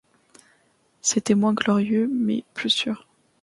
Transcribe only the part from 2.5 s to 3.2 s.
plus sûr.